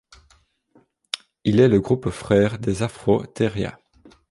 Il 1.43 1.59
est 1.59 1.67
le 1.67 1.79
groupe 1.79 2.09
frère 2.09 2.57
des 2.57 2.81
afrothériens. 2.81 3.77